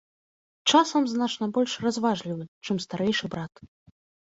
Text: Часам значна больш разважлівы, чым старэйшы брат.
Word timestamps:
Часам 0.71 1.03
значна 1.11 1.49
больш 1.59 1.77
разважлівы, 1.85 2.49
чым 2.65 2.83
старэйшы 2.89 3.25
брат. 3.37 3.53